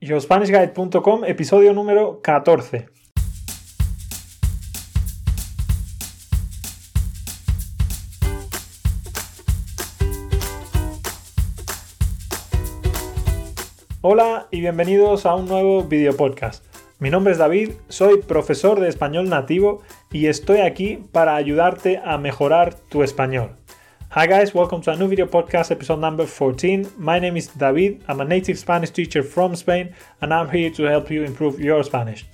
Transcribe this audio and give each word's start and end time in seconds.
YoSpanishGuide.com, 0.00 1.24
episodio 1.24 1.74
número 1.74 2.20
14. 2.22 2.86
Hola 14.02 14.46
y 14.52 14.60
bienvenidos 14.60 15.26
a 15.26 15.34
un 15.34 15.46
nuevo 15.46 15.82
video 15.82 16.16
podcast. 16.16 16.64
Mi 17.00 17.10
nombre 17.10 17.32
es 17.32 17.38
David, 17.38 17.72
soy 17.88 18.22
profesor 18.22 18.78
de 18.78 18.88
español 18.88 19.28
nativo 19.28 19.82
y 20.12 20.26
estoy 20.26 20.60
aquí 20.60 21.00
para 21.10 21.34
ayudarte 21.34 22.00
a 22.04 22.18
mejorar 22.18 22.74
tu 22.88 23.02
español. 23.02 23.56
Hi 24.10 24.26
guys, 24.26 24.54
welcome 24.54 24.80
to 24.80 24.90
a 24.90 24.96
new 24.96 25.06
video 25.06 25.26
podcast, 25.26 25.70
episode 25.70 26.00
number 26.00 26.24
14. 26.24 26.92
My 26.96 27.18
name 27.18 27.36
is 27.36 27.48
David. 27.48 28.02
I'm 28.08 28.22
a 28.22 28.24
native 28.24 28.58
Spanish 28.58 28.88
teacher 28.88 29.22
from 29.22 29.54
Spain 29.54 29.94
and 30.22 30.32
I'm 30.32 30.48
here 30.48 30.70
to 30.70 30.84
help 30.84 31.10
you 31.10 31.24
improve 31.24 31.60
your 31.60 31.84
Spanish. 31.84 32.24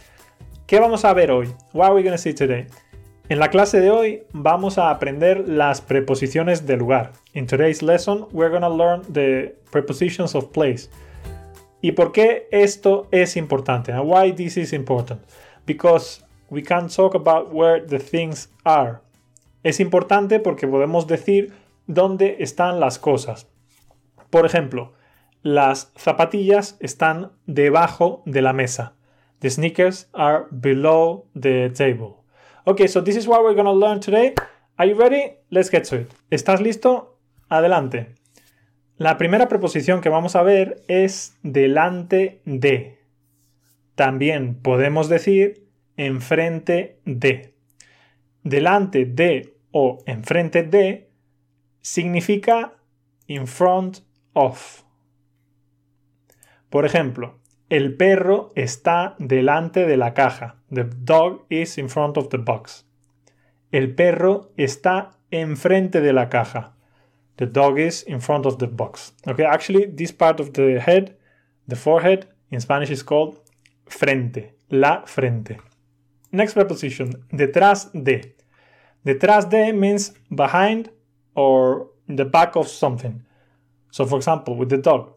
¿Qué 0.69 0.79
vamos 0.79 1.03
a 1.05 1.13
ver 1.13 1.33
hoy? 1.33 1.53
What 1.73 1.91
are 1.91 1.95
we 1.97 2.05
going 2.05 2.17
to 2.17 2.23
see 2.23 2.33
today? 2.33 2.69
En 3.29 3.41
la 3.41 3.49
clase 3.49 3.81
de 3.81 3.91
hoy 3.91 4.23
vamos 4.33 4.79
a 4.79 4.89
aprender 4.89 5.49
las 5.49 5.81
preposiciones 5.81 6.65
de 6.65 6.77
lugar. 6.77 7.11
In 7.33 7.45
today's 7.45 7.83
lesson, 7.83 8.27
we're 8.31 8.51
going 8.51 8.63
to 8.63 8.71
learn 8.71 9.03
the 9.13 9.57
prepositions 9.73 10.37
of 10.37 10.53
place. 10.53 10.89
¿Y 11.83 11.91
por 11.91 12.13
qué 12.13 12.47
esto 12.53 13.09
es 13.11 13.37
importante? 13.37 13.91
And 13.91 14.09
why 14.09 14.31
this 14.31 14.57
is 14.57 14.73
important? 14.73 15.23
Because 15.67 16.23
we 16.51 16.63
can 16.63 16.87
talk 16.87 17.17
about 17.17 17.53
where 17.53 17.85
the 17.85 17.99
things 17.99 18.49
are. 18.65 19.01
Es 19.65 19.81
importante 19.81 20.39
porque 20.39 20.69
podemos 20.69 21.09
decir 21.09 21.53
dónde 21.87 22.37
están 22.41 22.81
las 22.81 22.99
cosas. 22.99 23.49
Por 24.31 24.47
ejemplo, 24.47 24.95
las 25.43 25.93
zapatillas 25.97 26.77
están 26.81 27.33
debajo 27.47 28.23
de 28.27 28.43
la 28.43 28.53
mesa. 28.53 28.95
The 29.41 29.51
sneakers 29.51 30.09
are 30.13 30.47
below 30.51 31.27
the 31.39 31.71
table. 31.71 32.25
Okay, 32.65 32.89
so 32.89 33.03
this 33.03 33.17
is 33.17 33.27
what 33.27 33.43
we're 33.43 33.55
going 33.55 33.67
to 33.67 33.73
learn 33.73 34.01
today. 34.01 34.35
Are 34.79 34.89
you 34.89 34.97
ready? 34.97 35.37
Let's 35.51 35.71
get 35.71 35.85
to 35.91 35.97
it. 35.97 36.13
¿Estás 36.31 36.61
listo? 36.61 37.19
Adelante. 37.51 38.15
La 38.97 39.19
primera 39.19 39.49
preposición 39.49 40.01
que 40.01 40.09
vamos 40.09 40.35
a 40.35 40.43
ver 40.43 40.83
es 40.89 41.37
delante 41.43 42.41
de. 42.45 42.99
También 43.97 44.55
podemos 44.55 45.09
decir 45.09 45.67
enfrente 45.97 47.01
de. 47.05 47.55
Delante 48.45 49.05
de 49.05 49.57
o 49.73 49.99
enfrente 50.07 50.63
de 50.63 51.04
significa 51.85 52.73
in 53.27 53.47
front 53.47 54.01
of. 54.33 54.83
Por 56.71 56.87
ejemplo, 56.87 57.39
el 57.69 57.95
perro 57.97 58.53
está 58.57 59.15
delante 59.19 59.87
de 59.87 59.97
la 59.97 60.15
caja. 60.15 60.57
The 60.73 60.85
dog 60.85 61.45
is 61.51 61.79
in 61.79 61.89
front 61.89 62.17
of 62.17 62.31
the 62.31 62.39
box. 62.39 62.87
El 63.71 63.95
perro 63.95 64.53
está 64.57 65.19
enfrente 65.31 66.01
de 66.01 66.13
la 66.13 66.29
caja. 66.29 66.75
The 67.37 67.47
dog 67.47 67.79
is 67.79 68.05
in 68.07 68.21
front 68.21 68.47
of 68.47 68.59
the 68.59 68.67
box. 68.67 69.15
Okay, 69.27 69.45
actually, 69.45 69.87
this 69.87 70.13
part 70.13 70.41
of 70.41 70.53
the 70.53 70.81
head, 70.81 71.17
the 71.69 71.77
forehead, 71.77 72.29
in 72.51 72.61
Spanish 72.61 72.91
is 72.91 73.05
called 73.05 73.41
frente. 73.87 74.55
La 74.71 75.03
frente. 75.07 75.59
Next 76.31 76.55
preposition, 76.55 77.27
detrás 77.31 77.91
de. 77.93 78.37
Detrás 79.05 79.51
de 79.51 79.73
means 79.73 80.15
behind 80.31 80.91
or 81.35 81.89
in 82.09 82.17
the 82.17 82.25
back 82.25 82.57
of 82.57 82.69
something. 82.69 83.23
So, 83.91 84.05
for 84.05 84.17
example, 84.17 84.57
with 84.57 84.71
the 84.71 84.79
dog, 84.79 85.17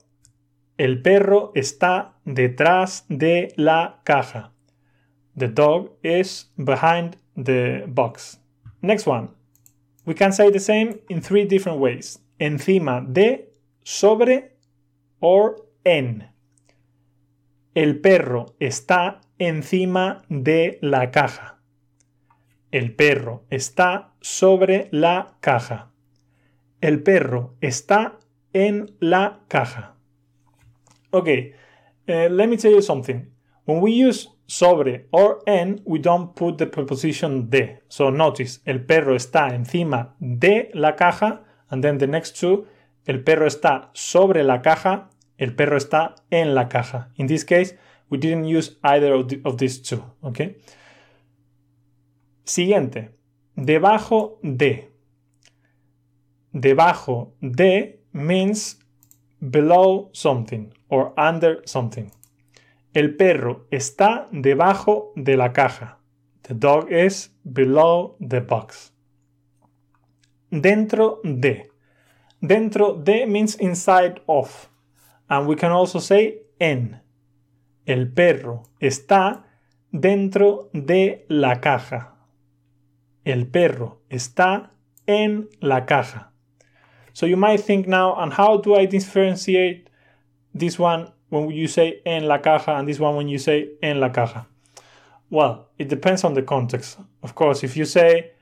el 0.78 1.02
perro 1.02 1.52
está 1.56 2.14
detrás 2.26 3.06
de 3.10 3.54
la 3.58 4.02
caja. 4.04 4.52
The 5.36 5.48
dog 5.48 5.92
is 6.04 6.52
behind 6.58 7.18
the 7.36 7.86
box. 7.88 8.40
Next 8.82 9.06
one. 9.08 9.30
We 10.06 10.14
can 10.14 10.32
say 10.32 10.52
the 10.52 10.60
same 10.60 11.00
in 11.10 11.22
three 11.22 11.46
different 11.46 11.80
ways. 11.80 12.20
Encima 12.40 13.02
de, 13.02 13.50
sobre 13.84 14.58
or 15.20 15.58
en. 15.84 16.30
El 17.76 18.00
perro 18.00 18.56
está 18.60 19.22
encima 19.38 20.24
de 20.30 20.80
la 20.82 21.12
caja. 21.12 21.60
El 22.72 22.96
perro 22.96 23.44
está 23.50 24.14
sobre 24.22 24.90
la 24.92 25.38
caja. 25.42 25.92
El 26.82 27.02
perro 27.04 27.56
está 27.62 28.20
en 28.54 28.96
la 29.00 29.42
caja. 29.48 29.96
Okay, 31.12 31.54
uh, 32.08 32.30
let 32.30 32.48
me 32.48 32.58
tell 32.58 32.72
you 32.72 32.82
something. 32.82 33.32
When 33.66 33.82
we 33.82 33.92
use 33.92 34.30
sobre 34.46 35.08
or 35.12 35.42
en, 35.46 35.82
we 35.86 36.00
don't 36.00 36.36
put 36.36 36.58
the 36.58 36.68
preposition 36.68 37.50
de. 37.50 37.80
So 37.90 38.10
notice, 38.10 38.62
el 38.66 38.86
perro 38.86 39.16
está 39.16 39.54
encima 39.54 40.16
de 40.20 40.70
la 40.74 40.96
caja, 40.96 41.44
and 41.70 41.84
then 41.84 41.98
the 41.98 42.08
next 42.08 42.40
two, 42.40 42.66
el 43.06 43.24
perro 43.24 43.48
está 43.48 43.90
sobre 43.94 44.44
la 44.44 44.62
caja, 44.62 45.10
el 45.38 45.54
perro 45.56 45.78
está 45.78 46.16
en 46.30 46.56
la 46.56 46.68
caja. 46.70 47.10
In 47.16 47.28
this 47.28 47.44
case, 47.44 47.76
we 48.10 48.18
didn't 48.18 48.46
use 48.46 48.78
either 48.84 49.14
of, 49.14 49.32
of 49.44 49.58
these 49.58 49.82
two. 49.82 50.04
Okay. 50.24 50.58
Siguiente, 52.46 53.12
debajo 53.56 54.40
de 54.42 54.92
debajo 56.54 57.34
de 57.42 58.00
means 58.12 58.80
below 59.40 60.10
something 60.14 60.74
or 60.90 61.14
under 61.18 61.62
something. 61.66 62.12
El 62.94 63.16
perro 63.16 63.68
está 63.72 64.28
debajo 64.32 65.12
de 65.16 65.38
la 65.38 65.54
caja. 65.54 66.00
The 66.44 66.56
dog 66.56 66.92
is 66.92 67.32
below 67.44 68.16
the 68.20 68.40
box. 68.40 68.94
Dentro 70.50 71.20
de. 71.24 71.70
Dentro 72.42 72.94
de 72.94 73.26
means 73.28 73.56
inside 73.60 74.22
of. 74.28 74.70
And 75.28 75.48
we 75.48 75.56
can 75.56 75.72
also 75.72 76.00
say 76.00 76.42
en. 76.60 77.02
El 77.86 78.12
perro 78.14 78.64
está 78.80 79.46
dentro 79.92 80.70
de 80.74 81.26
la 81.28 81.60
caja. 81.60 82.16
El 83.26 83.48
perro 83.48 84.02
está 84.10 84.72
en 85.06 85.50
la 85.60 85.86
caja. 85.86 86.32
So 87.18 87.26
you 87.26 87.36
might 87.36 87.62
think 87.62 87.88
now, 87.88 88.14
and 88.22 88.32
how 88.32 88.58
do 88.58 88.76
I 88.76 88.86
differentiate 88.86 89.90
this 90.54 90.78
one 90.78 91.12
when 91.30 91.50
you 91.50 91.68
say 91.68 92.00
en 92.06 92.28
la 92.28 92.38
caja 92.38 92.76
and 92.76 92.88
this 92.88 93.00
one 93.00 93.16
when 93.16 93.28
you 93.28 93.40
say 93.40 93.70
en 93.82 94.00
la 94.00 94.10
caja? 94.10 94.46
Well, 95.32 95.66
it 95.80 95.88
depends 95.90 96.24
on 96.24 96.36
the 96.36 96.44
context. 96.44 97.00
Of 97.24 97.34
course, 97.34 97.64
if 97.64 97.76
you 97.76 97.86
say 97.86 98.34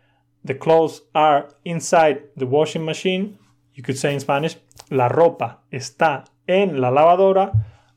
the 0.44 0.56
clothes 0.56 1.04
are 1.16 1.48
inside 1.64 2.24
the 2.36 2.48
washing 2.48 2.84
machine, 2.84 3.40
you 3.76 3.82
could 3.82 3.98
say 3.98 4.14
in 4.14 4.20
Spanish, 4.20 4.58
la 4.92 5.08
ropa 5.08 5.60
está 5.72 6.26
en 6.46 6.82
la 6.82 6.92
lavadora 6.92 7.54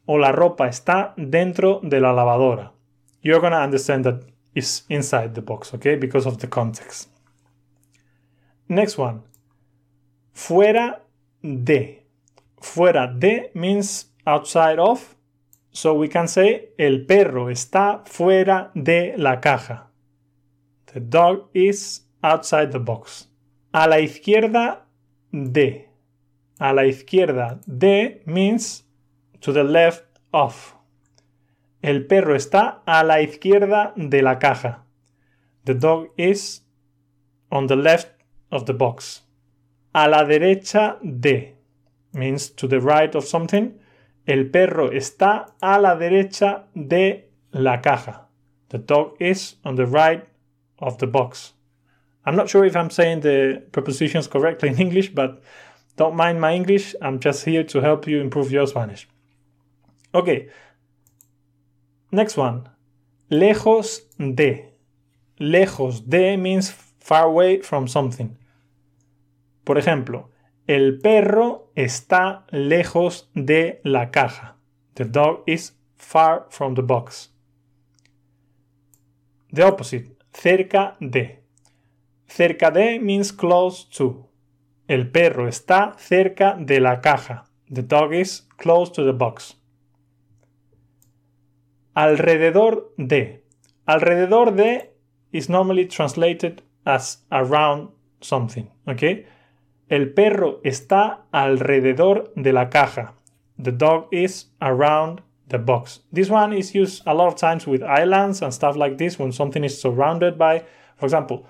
o 0.07 0.15
la 0.15 0.31
ropa 0.31 0.69
está 0.69 1.13
dentro 1.17 1.81
de 1.81 1.99
la 1.99 2.13
lavadora. 2.13 2.71
You're 3.21 3.41
going 3.41 3.51
to 3.51 3.59
understand 3.59 4.05
that 4.05 4.23
it's 4.55 4.85
inside 4.89 5.35
the 5.35 5.43
box, 5.43 5.75
okay, 5.75 5.97
because 5.97 6.25
of 6.25 6.39
the 6.39 6.47
context. 6.47 7.09
Next 8.69 8.97
one. 8.97 9.25
Fuera 10.39 11.03
de. 11.43 12.07
Fuera 12.61 13.09
de 13.09 13.51
means 13.55 14.15
outside 14.25 14.79
of. 14.79 15.17
So 15.73 15.95
we 15.95 16.09
can 16.09 16.29
say 16.29 16.71
el 16.79 17.07
perro 17.07 17.51
está 17.51 18.05
fuera 18.07 18.71
de 18.73 19.15
la 19.17 19.41
caja. 19.41 19.91
The 20.93 21.01
dog 21.01 21.51
is 21.55 22.07
outside 22.23 22.71
the 22.71 22.79
box. 22.79 23.29
A 23.73 23.89
la 23.89 23.99
izquierda 23.99 24.87
de. 25.33 25.89
A 26.61 26.73
la 26.73 26.87
izquierda 26.87 27.61
de 27.67 28.23
means 28.25 28.85
to 29.41 29.53
the 29.53 29.65
left 29.65 30.05
of. 30.33 30.77
El 31.83 32.07
perro 32.07 32.37
está 32.37 32.83
a 32.87 33.03
la 33.03 33.21
izquierda 33.23 33.93
de 33.97 34.23
la 34.23 34.39
caja. 34.39 34.85
The 35.65 35.75
dog 35.75 36.11
is 36.17 36.63
on 37.51 37.67
the 37.67 37.77
left 37.77 38.13
of 38.53 38.67
the 38.67 38.73
box 38.73 39.28
a 39.95 40.09
la 40.09 40.25
derecha 40.25 40.99
de 41.03 41.55
means 42.13 42.51
to 42.51 42.67
the 42.67 42.81
right 42.81 43.15
of 43.15 43.25
something. 43.25 43.79
El 44.27 44.51
perro 44.51 44.91
está 44.91 45.55
a 45.61 45.79
la 45.81 45.97
derecha 45.97 46.65
de 46.75 47.31
la 47.53 47.81
caja. 47.81 48.29
The 48.69 48.79
dog 48.79 49.17
is 49.21 49.57
on 49.65 49.77
the 49.77 49.87
right 49.87 50.27
of 50.79 50.99
the 50.99 51.07
box. 51.07 51.55
I'm 52.25 52.37
not 52.37 52.49
sure 52.49 52.65
if 52.65 52.77
I'm 52.77 52.91
saying 52.91 53.21
the 53.21 53.63
prepositions 53.73 54.27
correctly 54.27 54.69
in 54.69 54.79
English, 54.79 55.15
but 55.15 55.43
don't 55.97 56.15
mind 56.15 56.41
my 56.41 56.55
English. 56.55 56.95
I'm 57.03 57.19
just 57.19 57.45
here 57.45 57.65
to 57.65 57.81
help 57.81 58.07
you 58.07 58.21
improve 58.21 58.53
your 58.53 58.67
Spanish. 58.67 59.09
Okay. 60.15 60.49
Next 62.13 62.37
one. 62.37 62.69
Lejos 63.31 64.01
de. 64.19 64.73
Lejos 65.41 66.09
de 66.09 66.37
means 66.37 66.71
far 66.71 67.27
away 67.27 67.61
from 67.61 67.89
something. 67.89 68.38
Por 69.69 69.77
ejemplo, 69.77 70.31
el 70.67 70.99
perro 70.99 71.71
está 71.75 72.47
lejos 72.49 73.31
de 73.35 73.83
la 73.85 74.11
caja. 74.11 74.57
The 74.95 75.05
dog 75.05 75.43
is 75.45 75.79
far 75.95 76.47
from 76.49 76.75
the 76.75 76.81
box. 76.81 77.35
The 79.53 79.65
opposite, 79.65 80.17
cerca 80.33 80.97
de. 81.01 81.43
Cerca 82.27 82.71
de 82.71 82.99
means 82.99 83.31
close 83.31 83.87
to. 83.95 84.31
El 84.87 85.11
perro 85.11 85.49
está 85.49 85.93
cerca 85.99 86.57
de 86.59 86.81
la 86.81 87.03
caja. 87.03 87.45
The 87.71 87.83
dog 87.83 88.15
is 88.15 88.49
close 88.57 88.91
to 88.93 89.05
the 89.05 89.13
box. 89.13 89.61
Alrededor 91.93 92.95
de. 92.97 93.45
Alrededor 93.85 94.57
de 94.57 94.95
is 95.31 95.51
normally 95.51 95.85
translated 95.85 96.63
as 96.87 97.23
around 97.31 97.91
something, 98.23 98.71
okay? 98.87 99.27
El 99.89 100.13
perro 100.13 100.61
está 100.65 101.27
alrededor 101.33 102.33
de 102.37 102.53
la 102.53 102.69
caja. 102.69 103.15
The 103.63 103.73
dog 103.73 104.09
is 104.13 104.53
around 104.61 105.23
the 105.49 105.59
box. 105.59 106.01
This 106.13 106.31
one 106.31 106.53
is 106.53 106.75
used 106.75 107.03
a 107.07 107.15
lot 107.15 107.29
of 107.29 107.37
times 107.37 107.67
with 107.67 107.83
islands 107.83 108.43
and 108.43 108.53
stuff 108.53 108.77
like 108.77 108.99
this 108.99 109.19
when 109.19 109.33
something 109.33 109.65
is 109.65 109.81
surrounded 109.81 110.37
by, 110.37 110.65
for 110.97 111.07
example, 111.07 111.47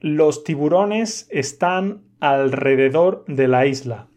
los 0.00 0.44
tiburones 0.44 1.26
están 1.30 2.02
alrededor 2.20 3.24
de 3.26 3.48
la 3.48 3.64
isla. 3.64 4.08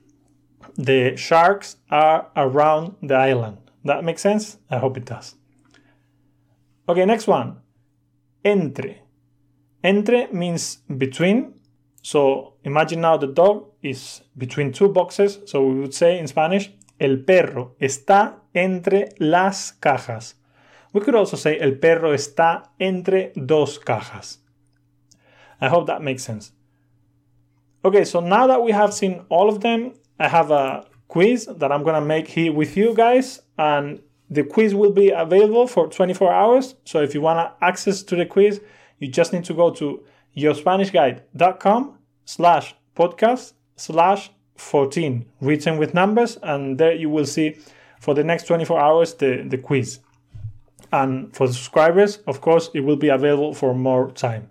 The 0.75 1.15
sharks 1.15 1.77
are 1.89 2.29
around 2.35 2.95
the 3.01 3.15
island. 3.15 3.57
That 3.85 4.03
makes 4.03 4.21
sense? 4.21 4.57
I 4.69 4.77
hope 4.77 4.97
it 4.97 5.05
does. 5.05 5.35
Okay, 6.89 7.05
next 7.05 7.27
one. 7.27 7.57
Entre. 8.43 9.01
Entre 9.83 10.27
means 10.31 10.83
between. 10.97 11.53
So 12.01 12.53
imagine 12.63 13.01
now 13.01 13.17
the 13.17 13.27
dog 13.27 13.65
is 13.81 14.21
between 14.37 14.71
two 14.71 14.89
boxes. 14.89 15.39
So 15.45 15.65
we 15.65 15.79
would 15.79 15.93
say 15.93 16.19
in 16.19 16.27
Spanish, 16.27 16.71
el 16.99 17.17
perro 17.17 17.75
está 17.79 18.35
entre 18.55 19.09
las 19.19 19.73
cajas. 19.79 20.35
We 20.93 21.01
could 21.01 21.15
also 21.15 21.37
say 21.37 21.59
el 21.59 21.73
perro 21.73 22.13
está 22.13 22.69
entre 22.79 23.31
dos 23.35 23.77
cajas. 23.77 24.37
I 25.59 25.69
hope 25.69 25.87
that 25.87 26.01
makes 26.01 26.23
sense. 26.23 26.51
Okay, 27.83 28.03
so 28.05 28.19
now 28.19 28.47
that 28.47 28.61
we 28.61 28.71
have 28.71 28.93
seen 28.93 29.25
all 29.29 29.49
of 29.49 29.61
them, 29.61 29.93
I 30.19 30.27
have 30.27 30.51
a 30.51 30.85
quiz 31.07 31.45
that 31.45 31.71
I'm 31.71 31.83
gonna 31.83 32.01
make 32.01 32.27
here 32.27 32.51
with 32.51 32.75
you 32.75 32.93
guys, 32.93 33.41
and 33.57 34.01
the 34.29 34.43
quiz 34.43 34.75
will 34.75 34.91
be 34.91 35.09
available 35.09 35.67
for 35.67 35.87
24 35.87 36.33
hours. 36.33 36.75
So 36.85 37.01
if 37.01 37.13
you 37.13 37.21
wanna 37.21 37.53
access 37.61 38.03
to 38.03 38.15
the 38.15 38.25
quiz, 38.25 38.61
you 38.99 39.07
just 39.07 39.33
need 39.33 39.45
to 39.45 39.53
go 39.53 39.71
to 39.71 40.03
yourspanishguide.com 40.37 41.97
slash 42.25 42.75
podcast 42.95 43.53
slash 43.75 44.29
14 44.55 45.25
written 45.41 45.77
with 45.77 45.93
numbers 45.93 46.37
and 46.43 46.77
there 46.77 46.93
you 46.93 47.09
will 47.09 47.25
see 47.25 47.57
for 47.99 48.13
the 48.13 48.23
next 48.23 48.45
24 48.47 48.79
hours 48.79 49.13
the, 49.15 49.43
the 49.47 49.57
quiz. 49.57 49.99
And 50.91 51.35
for 51.35 51.47
subscribers 51.47 52.17
of 52.27 52.41
course 52.41 52.69
it 52.73 52.81
will 52.81 52.95
be 52.95 53.09
available 53.09 53.53
for 53.53 53.73
more 53.73 54.11
time. 54.11 54.49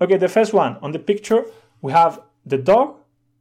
Okay 0.00 0.18
the 0.18 0.28
first 0.28 0.52
one. 0.52 0.76
On 0.82 0.92
the 0.92 0.98
picture 0.98 1.44
we 1.80 1.92
have 1.92 2.20
the 2.44 2.58
dog 2.58 2.96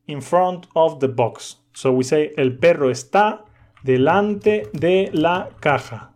in 0.08 0.22
front 0.22 0.68
of 0.76 1.00
the 1.00 1.08
box. 1.08 1.58
So 1.74 1.92
we 1.94 2.04
say 2.04 2.32
el 2.38 2.52
perro 2.52 2.90
está 2.90 3.46
delante 3.86 4.72
de 4.74 5.10
la 5.12 5.50
caja. 5.62 6.10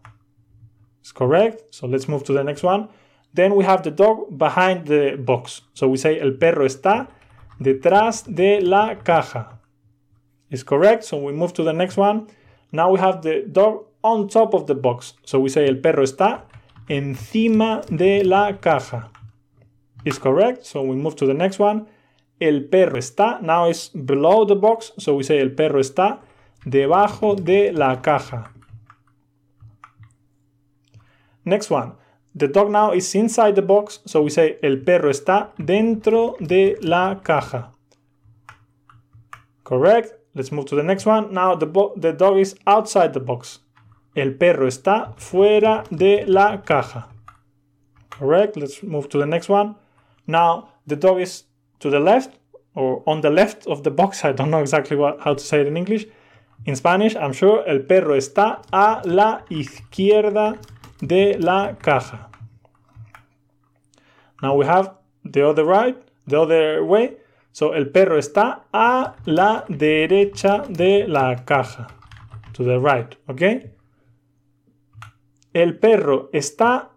It's 1.01 1.11
correct. 1.11 1.75
So 1.75 1.87
let's 1.87 2.07
move 2.07 2.23
to 2.25 2.33
the 2.33 2.43
next 2.43 2.63
one 2.63 2.87
then 3.33 3.55
we 3.55 3.63
have 3.63 3.83
the 3.83 3.91
dog 3.91 4.37
behind 4.37 4.87
the 4.87 5.17
box 5.17 5.61
so 5.73 5.87
we 5.87 5.97
say 5.97 6.19
el 6.19 6.33
perro 6.33 6.65
está 6.65 7.07
detrás 7.59 8.23
de 8.27 8.61
la 8.61 8.99
caja. 9.03 9.59
Is 10.49 10.63
correct. 10.63 11.03
So 11.03 11.17
we 11.17 11.33
move 11.33 11.53
to 11.53 11.63
the 11.63 11.73
next 11.73 11.97
one. 11.97 12.27
Now 12.71 12.91
we 12.91 12.99
have 12.99 13.21
the 13.21 13.45
dog 13.51 13.85
on 14.03 14.27
top 14.27 14.53
of 14.53 14.67
the 14.67 14.75
box. 14.75 15.13
So 15.25 15.39
we 15.39 15.49
say 15.49 15.67
el 15.67 15.77
perro 15.77 16.03
está 16.03 16.43
encima 16.89 17.81
de 17.89 18.23
la 18.23 18.53
caja. 18.59 19.09
Is 20.05 20.19
correct. 20.19 20.65
So 20.65 20.81
we 20.83 20.95
move 20.95 21.15
to 21.17 21.25
the 21.25 21.33
next 21.33 21.59
one. 21.59 21.87
El 22.39 22.61
perro 22.69 22.97
está. 22.97 23.41
Now 23.41 23.69
it's 23.69 23.89
below 23.89 24.45
the 24.45 24.55
box. 24.55 24.91
So 24.99 25.15
we 25.15 25.23
say 25.23 25.39
el 25.39 25.51
perro 25.51 25.79
está 25.79 26.19
debajo 26.65 27.35
de 27.35 27.71
la 27.71 28.01
caja. 28.01 28.51
Next 31.45 31.71
one. 31.71 31.93
The 32.35 32.47
dog 32.47 32.71
now 32.71 32.91
is 32.93 33.13
inside 33.13 33.55
the 33.55 33.61
box, 33.61 33.99
so 34.05 34.23
we 34.23 34.31
say 34.31 34.57
el 34.63 34.77
perro 34.77 35.09
está 35.11 35.51
dentro 35.57 36.35
de 36.39 36.75
la 36.81 37.21
caja. 37.21 37.73
Correct. 39.63 40.13
Let's 40.35 40.51
move 40.51 40.65
to 40.65 40.75
the 40.75 40.83
next 40.83 41.05
one. 41.05 41.31
Now 41.31 41.55
the, 41.55 41.67
the 41.95 42.11
dog 42.11 42.37
is 42.37 42.55
outside 42.65 43.13
the 43.13 43.19
box. 43.19 43.59
El 44.15 44.31
perro 44.31 44.67
está 44.67 45.13
fuera 45.17 45.83
de 45.95 46.25
la 46.25 46.61
caja. 46.61 47.07
Correct. 48.09 48.57
Let's 48.57 48.81
move 48.81 49.09
to 49.09 49.19
the 49.19 49.27
next 49.27 49.47
one. 49.47 49.75
Now 50.25 50.69
the 50.87 50.95
dog 50.95 51.21
is 51.21 51.43
to 51.79 51.91
the 51.91 51.99
left 51.99 52.39
or 52.73 53.03
on 53.05 53.21
the 53.21 53.29
left 53.29 53.67
of 53.67 53.83
the 53.83 53.91
box. 53.91 54.25
I 54.25 54.31
don't 54.31 54.49
know 54.49 54.61
exactly 54.61 54.97
what, 54.97 55.21
how 55.21 55.35
to 55.35 55.43
say 55.43 55.61
it 55.61 55.67
in 55.67 55.77
English. 55.77 56.07
In 56.65 56.75
Spanish, 56.75 57.15
I'm 57.15 57.33
sure 57.33 57.63
el 57.67 57.79
perro 57.79 58.15
está 58.15 58.61
a 58.71 59.01
la 59.05 59.41
izquierda 59.49 60.57
de 61.01 61.37
la 61.39 61.75
caja. 61.77 62.29
Now 64.41 64.55
we 64.55 64.65
have 64.65 64.95
the 65.23 65.47
other 65.47 65.65
right, 65.65 65.97
the 66.27 66.39
other 66.39 66.83
way. 66.83 67.17
So 67.51 67.73
el 67.73 67.91
perro 67.91 68.17
está 68.17 68.65
a 68.73 69.15
la 69.25 69.63
derecha 69.69 70.65
de 70.67 71.07
la 71.07 71.35
caja. 71.45 71.87
To 72.53 72.63
the 72.63 72.79
right, 72.79 73.15
okay? 73.27 73.71
El 75.53 75.77
perro 75.79 76.29
está 76.33 76.89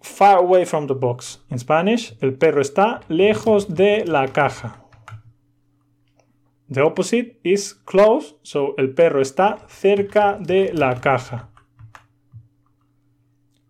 far 0.00 0.38
away 0.38 0.64
from 0.64 0.86
the 0.86 0.94
box. 0.94 1.40
In 1.50 1.58
Spanish, 1.58 2.14
el 2.20 2.34
perro 2.34 2.60
está 2.60 3.00
lejos 3.08 3.68
de 3.68 4.04
la 4.04 4.26
caja. 4.28 4.84
The 6.68 6.82
opposite 6.82 7.40
is 7.42 7.74
close, 7.74 8.34
so 8.42 8.74
el 8.78 8.94
perro 8.94 9.20
está 9.20 9.58
cerca 9.68 10.38
de 10.40 10.72
la 10.72 11.00
caja. 11.00 11.49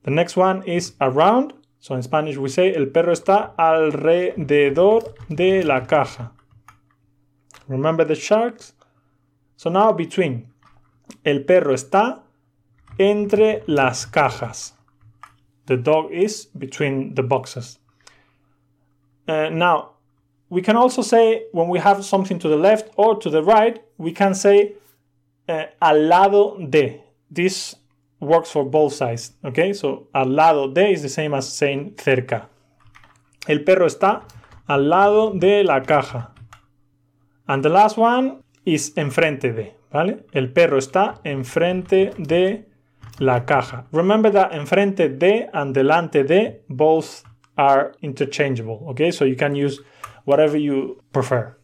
The 0.02 0.10
next 0.10 0.36
one 0.36 0.62
is 0.64 0.94
around. 1.00 1.52
So 1.78 1.94
in 1.94 2.02
Spanish 2.02 2.36
we 2.36 2.48
say 2.48 2.74
el 2.74 2.86
perro 2.86 3.12
está 3.12 3.54
alrededor 3.56 5.14
de 5.28 5.62
la 5.62 5.86
caja. 5.86 6.32
Remember 7.68 8.04
the 8.04 8.14
sharks? 8.14 8.74
So 9.56 9.70
now 9.70 9.92
between. 9.92 10.48
El 11.24 11.40
perro 11.40 11.74
está 11.74 12.22
entre 12.98 13.62
las 13.66 14.06
cajas. 14.06 14.72
The 15.66 15.76
dog 15.76 16.12
is 16.12 16.46
between 16.46 17.14
the 17.14 17.22
boxes. 17.22 17.78
Uh, 19.28 19.48
now, 19.50 19.90
we 20.48 20.62
can 20.62 20.76
also 20.76 21.02
say 21.02 21.44
when 21.52 21.68
we 21.68 21.78
have 21.78 22.04
something 22.04 22.38
to 22.40 22.48
the 22.48 22.56
left 22.56 22.90
or 22.96 23.18
to 23.20 23.30
the 23.30 23.42
right, 23.42 23.80
we 23.96 24.12
can 24.12 24.34
say 24.34 24.74
uh, 25.48 25.66
al 25.80 26.02
lado 26.02 26.58
de. 26.58 27.00
This 27.30 27.76
works 28.20 28.50
for 28.50 28.64
both 28.64 28.92
sides. 28.92 29.32
Okay, 29.44 29.72
so 29.72 30.08
al 30.14 30.26
lado 30.26 30.72
de 30.72 30.92
is 30.92 31.02
the 31.02 31.08
same 31.08 31.34
as 31.34 31.48
saying 31.48 31.94
cerca. 31.96 32.48
El 33.48 33.64
perro 33.64 33.86
está 33.86 34.22
al 34.68 34.88
lado 34.88 35.32
de 35.34 35.64
la 35.64 35.80
caja. 35.80 36.32
And 37.48 37.62
the 37.62 37.68
last 37.68 37.96
one 37.96 38.42
is 38.64 38.92
enfrente 38.96 39.52
de. 39.52 39.74
¿Vale? 39.92 40.24
El 40.32 40.52
perro 40.52 40.78
está 40.78 41.20
enfrente 41.24 42.12
de 42.16 42.64
la 43.18 43.44
caja. 43.44 43.86
Remember 43.90 44.30
that 44.30 44.52
enfrente 44.52 45.08
de 45.18 45.48
and 45.52 45.74
delante 45.74 46.22
de 46.22 46.62
both 46.68 47.24
are 47.56 47.92
interchangeable. 48.02 48.86
Okay, 48.90 49.10
so 49.10 49.24
you 49.24 49.36
can 49.36 49.56
use 49.56 49.80
whatever 50.24 50.56
you 50.56 51.02
prefer. 51.12 51.56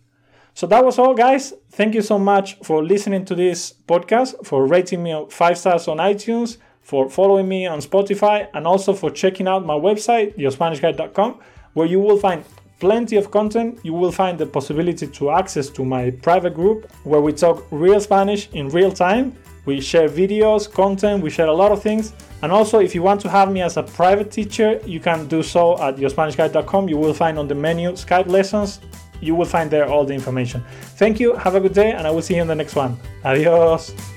So 0.56 0.66
that 0.68 0.82
was 0.82 0.98
all, 0.98 1.12
guys. 1.12 1.52
Thank 1.72 1.94
you 1.94 2.00
so 2.00 2.18
much 2.18 2.56
for 2.62 2.82
listening 2.82 3.26
to 3.26 3.34
this 3.34 3.74
podcast, 3.86 4.46
for 4.46 4.66
rating 4.66 5.02
me 5.02 5.26
five 5.28 5.58
stars 5.58 5.86
on 5.86 5.98
iTunes, 5.98 6.56
for 6.80 7.10
following 7.10 7.46
me 7.46 7.66
on 7.66 7.80
Spotify, 7.80 8.48
and 8.54 8.66
also 8.66 8.94
for 8.94 9.10
checking 9.10 9.46
out 9.46 9.66
my 9.66 9.74
website, 9.74 10.34
yourspanishguide.com, 10.38 11.40
where 11.74 11.86
you 11.86 12.00
will 12.00 12.16
find 12.16 12.42
plenty 12.80 13.16
of 13.16 13.30
content. 13.30 13.80
You 13.82 13.92
will 13.92 14.10
find 14.10 14.38
the 14.38 14.46
possibility 14.46 15.06
to 15.06 15.30
access 15.30 15.68
to 15.68 15.84
my 15.84 16.10
private 16.10 16.54
group 16.54 16.90
where 17.04 17.20
we 17.20 17.34
talk 17.34 17.66
real 17.70 18.00
Spanish 18.00 18.48
in 18.52 18.70
real 18.70 18.90
time. 18.90 19.36
We 19.66 19.82
share 19.82 20.08
videos, 20.08 20.72
content, 20.72 21.22
we 21.22 21.28
share 21.28 21.48
a 21.48 21.52
lot 21.52 21.70
of 21.70 21.82
things. 21.82 22.14
And 22.40 22.50
also, 22.50 22.78
if 22.78 22.94
you 22.94 23.02
want 23.02 23.20
to 23.22 23.28
have 23.28 23.52
me 23.52 23.60
as 23.60 23.76
a 23.76 23.82
private 23.82 24.30
teacher, 24.30 24.80
you 24.86 25.00
can 25.00 25.26
do 25.26 25.42
so 25.42 25.78
at 25.82 25.96
yourspanishguide.com. 25.96 26.88
You 26.88 26.96
will 26.96 27.12
find 27.12 27.38
on 27.38 27.46
the 27.46 27.54
menu 27.54 27.92
Skype 27.92 28.28
lessons, 28.28 28.80
you 29.20 29.34
will 29.34 29.46
find 29.46 29.70
there 29.70 29.86
all 29.86 30.04
the 30.04 30.14
information. 30.14 30.64
Thank 30.96 31.20
you, 31.20 31.34
have 31.34 31.54
a 31.54 31.60
good 31.60 31.74
day, 31.74 31.92
and 31.92 32.06
I 32.06 32.10
will 32.10 32.22
see 32.22 32.36
you 32.36 32.42
in 32.42 32.48
the 32.48 32.54
next 32.54 32.74
one. 32.74 32.98
Adios. 33.24 34.15